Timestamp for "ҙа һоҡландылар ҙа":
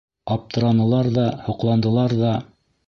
1.19-2.37